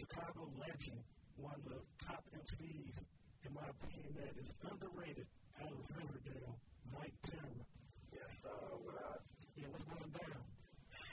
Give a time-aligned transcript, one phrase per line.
[0.00, 0.96] Chicago legend,
[1.36, 2.96] one of the top MCs,
[3.44, 5.28] in my opinion, that is underrated
[5.60, 6.56] out of Riverdale,
[6.88, 7.60] Mic Terror.
[8.08, 9.20] Yes, uh, what up?
[9.60, 10.40] Yeah, what's going down?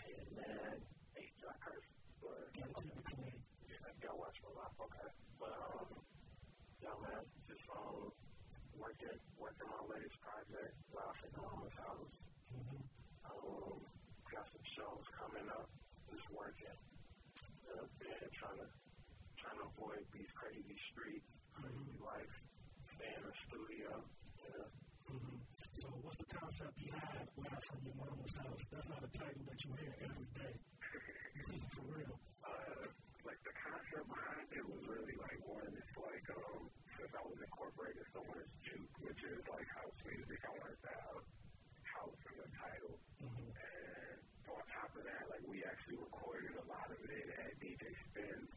[0.07, 0.79] Hey, man.
[1.19, 1.83] Hey, I curse.
[2.55, 3.35] Gotta keep it clean.
[3.67, 5.09] Yeah, I gotta watch my life, okay.
[5.35, 5.91] But, um,
[6.79, 8.07] yeah, man, just, um,
[8.79, 12.15] working, working on my latest project, Live at Mama's House.
[12.55, 12.87] Mm-hmm.
[13.35, 13.83] Um,
[14.31, 15.67] got some shows coming up,
[16.07, 16.79] just working.
[17.67, 18.76] Uh, been trying to
[19.77, 22.33] avoid these crazy streets, crazy life,
[22.97, 23.89] stay in the studio,
[24.57, 24.69] know.
[25.13, 25.37] Mm-hmm.
[25.77, 28.63] So what's the concept behind Live from Your Mama's House?
[28.73, 30.53] That's not a title that you hear every day.
[31.77, 32.17] For real.
[32.41, 32.89] uh,
[33.21, 35.69] like the concept behind it was really like one.
[35.69, 36.65] It's like um,
[36.97, 40.91] since I was incorporated so much juke, which is like house music, I wanted to
[41.05, 41.21] have
[41.85, 42.95] house in the title.
[43.21, 43.49] Mm-hmm.
[43.53, 44.17] And
[44.49, 48.56] on top of that, like we actually recorded a lot of it at DJ Spinn's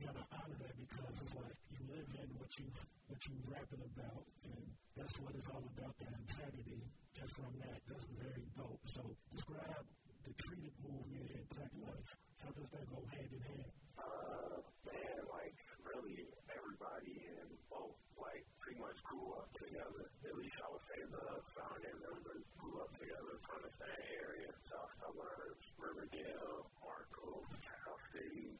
[0.00, 2.64] You gotta honor that because it's like you live in what you
[3.12, 4.64] what you rapping about, and
[4.96, 5.92] that's what it's all about.
[6.00, 6.88] That integrity.
[7.12, 8.80] Just from that, that's very dope.
[8.88, 9.84] So describe
[10.24, 12.10] the treated movement in Tek Life.
[12.40, 13.72] How does that go hand in hand?
[14.00, 20.08] Uh, man, like really everybody in both like pretty much grew up together.
[20.24, 24.48] At least I would say the founding members grew up together from the same area,
[24.64, 28.56] South Suburbs, Riverdale, Markham, Cal City,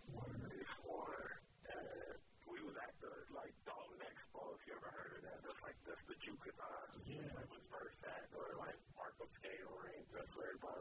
[0.60, 1.40] East Warner.
[1.66, 5.38] And we was at the like Dolton Expo, if you ever heard of that.
[5.40, 6.86] That's like that's the Jukathon.
[7.08, 7.26] Yeah.
[7.32, 10.04] Like was first at or like Marco Scale Ring.
[10.12, 10.30] That's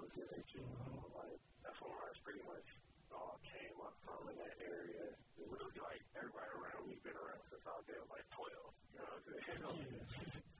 [0.10, 0.62] to.
[1.14, 2.66] Like that's where ours pretty much
[3.14, 5.06] all came up from in that area.
[5.38, 8.74] It really like everybody around me been around since I was like twelve.
[8.90, 10.02] You know what I'm saying?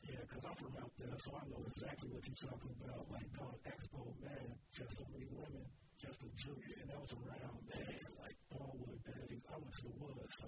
[0.06, 3.04] Yeah, yeah, because I'm from out there, so I know exactly what you're talking about.
[3.10, 5.66] Like going Expo, man, just so many women,
[5.98, 9.96] just a juke, and that was around, man, like Thornwood, is, I went to the
[10.02, 10.48] woods, so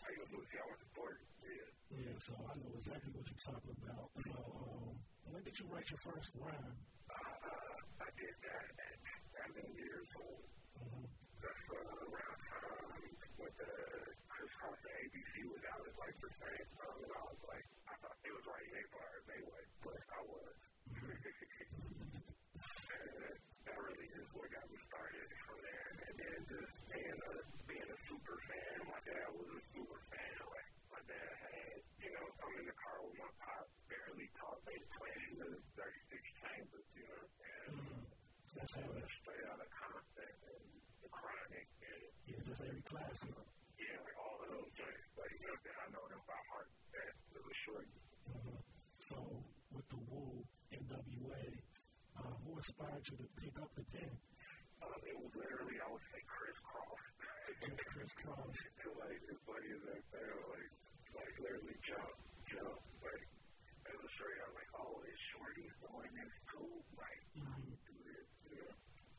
[0.00, 1.16] How you gonna see I was born?
[1.44, 1.68] Yeah.
[1.92, 4.08] yeah, so I know exactly what you're talking about.
[4.32, 4.92] So, um,
[5.28, 6.76] when did you write your first rhyme?
[7.12, 7.61] Uh, I
[8.18, 8.98] did that at
[9.34, 10.44] seven years old.
[10.78, 11.06] Mm-hmm.
[11.42, 13.02] That's uh, around time
[13.38, 13.72] when the
[14.30, 17.66] Kris Kross and ABC was out at like the same time, and I was like,
[17.90, 20.54] I thought they was writing their bars anyway, but I was.
[22.92, 25.90] and that really is what got me started from there.
[26.06, 27.34] And then just being a
[27.66, 30.34] being a super fan, my dad was a super fan.
[30.50, 34.58] Like my dad had, you know, I'm in the car with my pop, barely talk,
[34.66, 37.74] they playing the 36 chambers, you know, and
[38.62, 40.62] That's how it, straight out of Compton and
[41.02, 43.34] the Chronic and yeah, just every classic.
[43.74, 45.02] yeah, like all of those joints.
[45.18, 46.70] Like you know, that I know them by heart.
[46.94, 47.86] That it was short.
[48.30, 48.62] Mm-hmm.
[49.02, 49.18] So,
[49.74, 50.46] with the Wu
[50.78, 51.42] NWA,
[52.22, 54.14] uh, who inspired you to pick up the pen?
[54.78, 57.02] Um, it was literally, I would say, Kris Kross.
[57.66, 58.54] Just Kris Kross.
[59.02, 60.70] Like as funny as that sounds, like
[61.18, 62.14] like literally jump,
[62.62, 63.24] know, like
[63.90, 67.72] it was straight out like, oh, it's shorty going in school, like Mm-hmm.
[67.88, 68.72] do this, you know.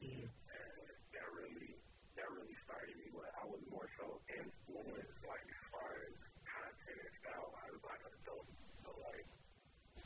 [0.05, 0.29] Yeah.
[0.29, 0.69] And
[1.17, 1.71] that really,
[2.13, 3.09] that really started me.
[3.09, 6.11] But I was more so influenced, like as far as
[6.43, 7.55] content style.
[7.55, 8.47] I was like an adult,
[8.83, 9.27] so like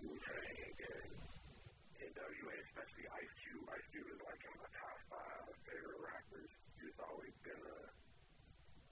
[0.05, 1.09] Wu Tang and
[2.13, 3.65] NWA, especially Ice Cube.
[3.73, 6.51] Ice Cube is like in my top five favorite rappers.
[6.77, 7.77] He's always been a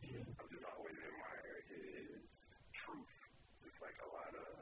[0.10, 0.26] Yeah.
[0.42, 2.18] I've just always admired his
[2.82, 3.14] truth.
[3.62, 4.54] It's like a lot of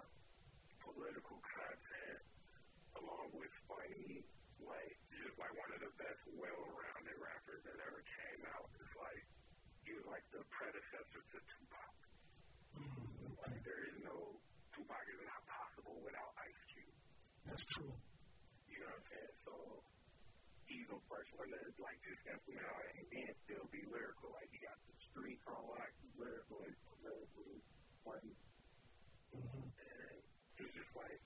[0.84, 2.20] political content
[3.00, 4.28] along with funny,
[4.60, 8.68] like, just like one of the best well-rounded rappers that ever came out.
[8.80, 9.24] It's like,
[10.08, 11.96] like the predecessor to Tupac.
[12.76, 13.34] Mm-hmm.
[13.40, 14.36] Like, there is no,
[14.76, 16.98] Tupac is not possible without Ice Cube.
[17.48, 17.94] That's true.
[18.68, 19.36] You know what I'm saying?
[19.48, 19.54] So,
[20.68, 24.34] he's the first one to, like, just implement all that and then still be lyrical.
[24.36, 25.64] Like, he got the street on
[26.02, 27.60] he's lyrical, he's politically
[28.04, 28.36] funny.
[29.34, 29.66] Mm-hmm.
[29.72, 30.18] And
[30.60, 31.20] he's just like,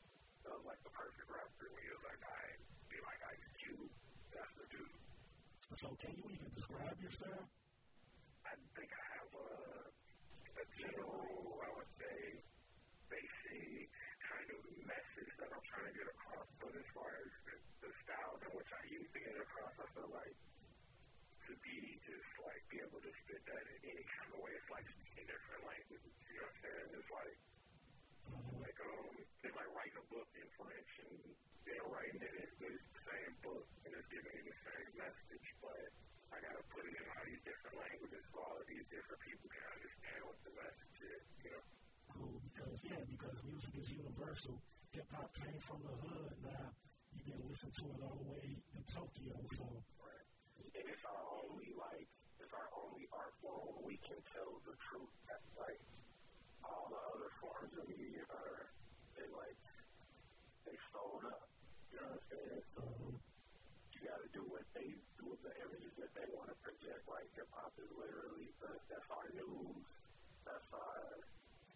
[0.45, 2.39] that was like the perfect rapper when he was like, I
[2.87, 3.91] be like Ice Cube.
[4.31, 4.95] That's the dude.
[5.75, 7.56] So, can you even describe yourself?
[8.47, 9.51] I think I have a,
[10.61, 12.19] a general, I would say,
[13.11, 13.89] basic
[14.27, 16.49] kind of message that I'm trying to get across.
[16.61, 17.55] But as far as the,
[17.87, 20.37] the style in which I use to get across, I feel like
[21.49, 21.77] to be
[22.07, 24.53] just like be able to spit that in any kind of way.
[24.55, 26.13] It's like speaking different languages.
[26.29, 26.89] You know what I'm saying?
[26.99, 27.37] It's like
[28.29, 28.63] Mm-hmm.
[28.63, 29.07] like um,
[29.43, 31.17] it's like writing a book in French and
[31.67, 32.71] then writing it in the
[33.07, 35.26] same book and it's giving you the same message,
[36.87, 39.65] I to put in all these different languages so all of these different people can
[39.75, 41.63] understand what the message is, you know?
[42.15, 44.55] Cool, because, yeah, because music is universal.
[44.95, 46.31] Hip hop came from the hood.
[46.47, 46.71] Now
[47.11, 49.67] you can listen to it all the way in Tokyo, so.
[49.99, 50.27] Right.
[50.79, 52.07] And it's our only, like,
[52.39, 55.11] it's our only art form we can tell the truth.
[55.27, 55.81] That's like
[56.63, 58.71] all the other forms of media are,
[59.19, 59.59] they like,
[60.63, 61.51] they sold up.
[61.91, 62.63] You know what I'm saying?
[62.79, 62.83] So
[63.91, 64.87] you got to do what they
[65.17, 67.01] do with the images that they want to project.
[67.09, 69.85] Like hip hop is literally that's our news.
[70.45, 70.97] That's our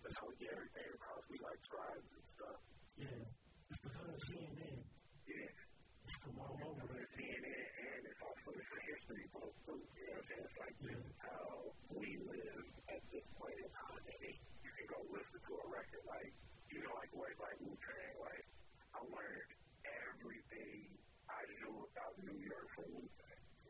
[0.01, 1.21] that's how we get everything across.
[1.29, 2.59] We like tribes and stuff.
[2.97, 3.23] Yeah,
[3.69, 4.77] it's the hood CNN.
[5.29, 5.47] Yeah.
[6.25, 6.97] From all over.
[6.97, 9.77] It's CNN and it's also it's a history book too.
[9.77, 10.45] You know what I'm saying?
[10.45, 11.05] It's like yeah.
[11.21, 11.45] how
[11.95, 14.01] we live at this point in time.
[14.01, 16.33] And you can go listen to a record like
[16.73, 18.45] you know like what like Wu Tang like
[18.97, 19.51] I learned
[19.85, 20.91] everything
[21.29, 23.03] I knew about New York from Wu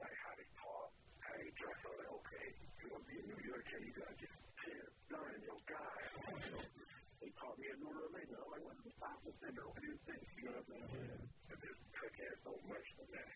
[0.01, 0.89] Like how they talk,
[1.21, 1.77] how they dress.
[1.85, 2.47] I was like, okay,
[3.21, 6.01] you want to be a New Yorker, you got to just chill, learn your guy.
[7.21, 8.33] they taught me a new religion.
[8.33, 9.53] I'm like, what's the stop with that?
[9.61, 10.23] What do you think?
[10.41, 11.21] You know what I'm saying?
[11.53, 13.29] And this took in so much from that.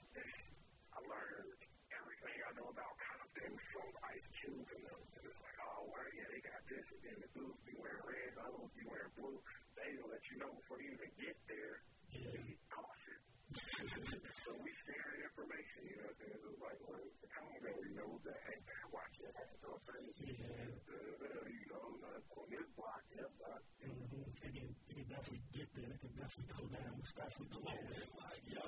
[0.96, 1.60] I learned
[1.94, 5.02] everything I know about Compton from Ice Cube and them.
[5.06, 6.86] And it's like, oh, well, yeah, they got this.
[6.90, 9.38] And then the dudes be wearing red, I don't be wearing blue
[9.76, 11.76] they will let you know before you even get there.
[12.10, 12.32] Yeah.
[12.42, 13.22] Be cautious.
[14.42, 18.40] so we share information, you know, things is like, well, the that we know that,
[18.50, 20.42] hey, man, watch it, you know what I'm saying?
[20.42, 20.74] Yeah.
[20.90, 23.62] Uh, you know, on this block, that block.
[23.84, 24.26] Mm-hmm.
[24.48, 25.86] It can definitely get there.
[25.86, 28.66] It can definitely go down, especially the low end, like, yo.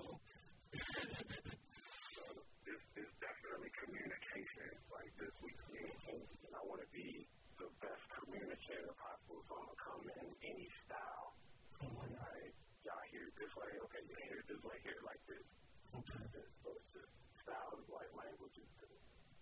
[2.13, 2.23] so
[2.61, 4.69] this is definitely communication.
[4.93, 6.53] Like, this week, communication.
[6.53, 7.25] I want to be
[7.57, 11.33] the best communicator possible, so I'm going to come in any style.
[11.81, 12.05] Mm-hmm.
[12.05, 12.53] Like,
[12.85, 15.47] y'all hear it this way, okay, you hear it this way, hear it like this.
[15.89, 16.21] Okay.
[16.61, 17.09] So it's just
[17.41, 18.69] style is like languages.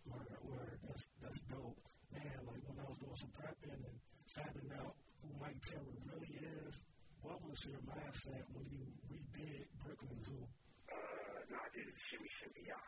[0.08, 0.80] Word, word.
[0.88, 1.76] That's, that's dope.
[2.14, 3.98] Man, like when I was doing some prepping and
[4.30, 4.96] finding out
[5.42, 6.74] Mic Terror really is,
[7.22, 10.44] what was your mindset when you redid Brooklyn Zoo?
[10.90, 12.80] Uh, no, I did Shimmy Shimmy Ya.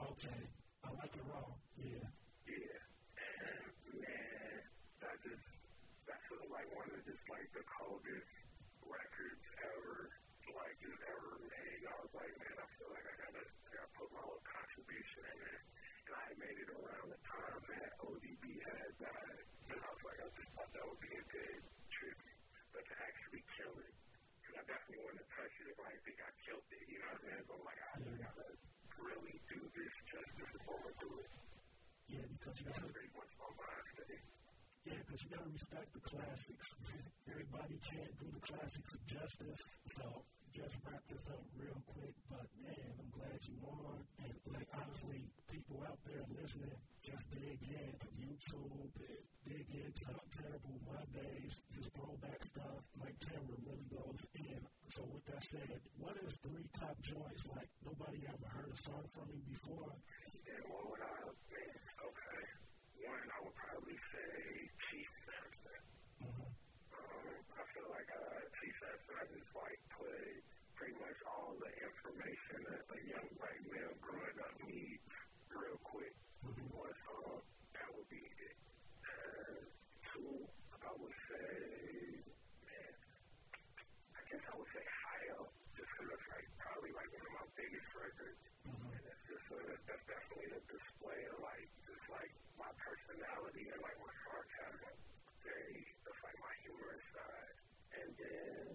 [0.00, 0.40] Okay.
[0.84, 1.48] I like it raw.
[1.80, 2.06] Yeah.
[2.46, 2.80] Yeah.
[3.16, 3.64] And,
[4.00, 4.56] man,
[5.02, 5.46] that just
[6.06, 8.32] that's sort of like one of just like the coldest
[8.86, 10.14] records ever,
[10.54, 11.80] like just ever made.
[11.90, 15.22] I was like, man, I feel like I gotta, I gotta put my little contribution
[15.26, 15.60] in it.
[16.06, 19.42] And I made it around the time that ODB had died,
[19.74, 21.58] and I was like, I just thought that would be a good
[21.90, 22.38] tribute,
[22.70, 23.94] but to actually kill it.
[24.38, 25.26] Because I definitely wouldn't
[25.84, 26.84] have touched it I think I killed it.
[26.88, 27.44] You know what I'm saying?
[27.44, 28.48] So I'm like, I just gotta
[28.96, 31.30] really do this justice before I do it.
[32.08, 34.22] Yeah, because you got pretty much my mindset.
[34.86, 36.66] Yeah, because you got to respect the classics.
[37.30, 39.62] Everybody can't do the classics of justice.
[39.98, 40.06] So
[40.54, 42.14] just wrap this up real quick.
[42.30, 43.98] But man, I'm glad you on.
[44.22, 48.94] And like honestly, people out there listening, just dig into YouTube,
[49.72, 52.80] dig into Terrible Mondays, just throwback stuff.
[53.00, 54.60] Like Terror really goes in.
[54.90, 59.04] So with that said, what is three top joints like nobody ever heard a song
[59.14, 59.92] from you before?
[60.46, 61.74] Yeah, what would I think?
[61.98, 62.42] Okay.
[63.06, 64.30] One, I would probably say
[64.90, 65.82] Chief Samson.
[66.22, 66.50] Mm-hmm.
[66.94, 67.26] Um,
[67.58, 70.26] I feel like uh, Chief Samson, I just like play
[70.78, 75.02] pretty much all the information that a young white male growing up needs
[75.50, 76.14] real quick.
[76.46, 76.78] Mm-hmm.
[76.78, 77.42] One song,
[77.74, 78.56] that would be it.
[79.06, 79.66] And
[80.14, 80.46] two,
[80.82, 81.50] I would say,
[82.66, 82.92] man,
[84.14, 87.34] I guess I would say High Up, just because it's like probably like one of
[87.34, 88.40] my biggest records.
[88.66, 88.94] Mm-hmm.
[88.94, 89.24] And it's
[89.86, 94.94] just that's definitely a display of like, just like my personality and like my sarcasm.
[95.46, 97.54] Very, that's like my humorous side.
[97.94, 98.66] And then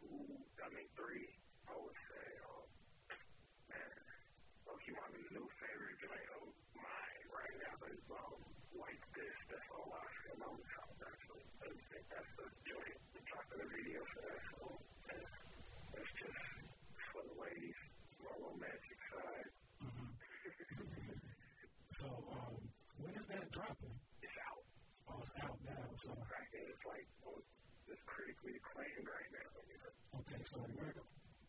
[0.00, 0.32] two,
[0.64, 1.28] I mean three,
[1.68, 2.64] I would say, um,
[3.68, 3.92] man,
[4.64, 8.40] Loki be new favorite joint of mine right now, it's um,
[8.80, 10.88] like this, that's all I feel on the top.
[11.04, 14.80] I think that's the joint, the top of the video for that song.
[15.12, 15.20] And
[16.00, 16.40] it's just
[17.12, 17.76] for the ladies,
[18.24, 19.52] my romantic side.
[19.84, 20.20] Mm-hmm.
[22.00, 22.56] So, um,
[23.04, 23.92] when is that dropping?
[24.24, 24.64] It's out.
[25.12, 25.84] Oh, it's out now.
[26.00, 27.36] So right, it's like well,
[27.92, 29.52] it's critically acclaimed right now.
[30.24, 30.96] Okay, so where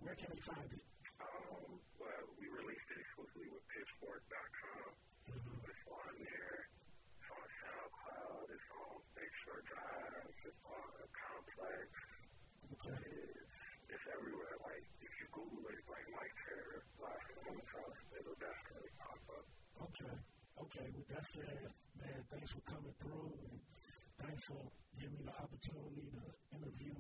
[0.04, 0.84] where can we find it?
[1.24, 4.92] Um, well, we released it exclusively with Pitchfork.com.
[5.32, 5.72] Mm-hmm.
[5.72, 6.60] It's on there.
[6.68, 8.46] It's on SoundCloud.
[8.52, 10.36] It's on Big Sur Drive.
[10.36, 11.88] It's on Complex.
[12.76, 13.00] Okay.
[13.08, 13.56] It's,
[13.88, 14.56] it's everywhere.
[14.68, 16.84] Like if you Google it, like Mic Terror,
[17.40, 19.48] from the House, it'll definitely pop up.
[19.88, 20.31] Okay.
[20.62, 23.58] Okay, with that said, man, thanks for coming through and
[24.22, 24.62] thanks for
[24.94, 26.22] giving me the opportunity to
[26.54, 26.94] interview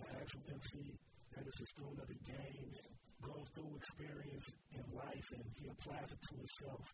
[0.00, 0.96] the actual MC
[1.36, 5.68] that is a student of the game and goes through experience in life and he
[5.68, 6.84] applies it to himself.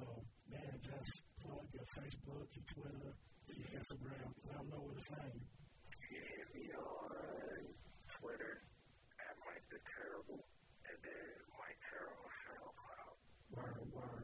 [0.00, 0.04] So,
[0.48, 1.12] man, just
[1.44, 3.12] plug your Facebook, your Twitter,
[3.52, 4.32] your Instagram.
[4.48, 5.44] Let them know where to find you.
[6.08, 7.68] Yeah, me on
[8.16, 8.64] Twitter
[9.28, 10.40] at Mike the Terrible,
[10.88, 13.14] and then Mike Terrible SoundCloud.
[13.52, 14.19] Word, word.